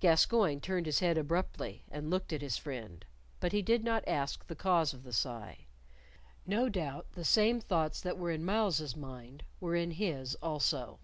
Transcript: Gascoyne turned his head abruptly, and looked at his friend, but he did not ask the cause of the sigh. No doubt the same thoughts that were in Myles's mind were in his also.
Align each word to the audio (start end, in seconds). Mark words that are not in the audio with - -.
Gascoyne 0.00 0.60
turned 0.60 0.86
his 0.86 0.98
head 0.98 1.16
abruptly, 1.16 1.84
and 1.92 2.10
looked 2.10 2.32
at 2.32 2.42
his 2.42 2.56
friend, 2.56 3.04
but 3.38 3.52
he 3.52 3.62
did 3.62 3.84
not 3.84 4.02
ask 4.08 4.44
the 4.48 4.56
cause 4.56 4.92
of 4.92 5.04
the 5.04 5.12
sigh. 5.12 5.66
No 6.44 6.68
doubt 6.68 7.06
the 7.12 7.24
same 7.24 7.60
thoughts 7.60 8.00
that 8.00 8.18
were 8.18 8.32
in 8.32 8.44
Myles's 8.44 8.96
mind 8.96 9.44
were 9.60 9.76
in 9.76 9.92
his 9.92 10.34
also. 10.42 10.98